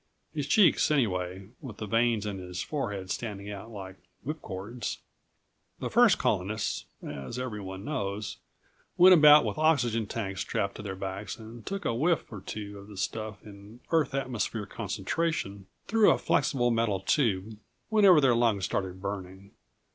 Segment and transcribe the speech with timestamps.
[0.33, 4.97] His cheeks, anyway, with the veins on his forehead standing out like whipcords.
[5.77, 8.37] The first colonists, as everyone knows,
[8.97, 12.79] went about with oxygen tanks strapped to their backs and took a whiff or two
[12.79, 17.59] of the stuff in Earth atmosphere concentration through a flexible metal tube
[17.89, 19.51] whenever their lungs started burning.